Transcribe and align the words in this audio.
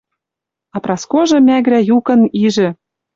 А 0.75 0.77
Праскожы 0.85 1.37
мӓгӹра 1.47 1.79
юкын 1.97 2.21
ижӹ 2.45 2.69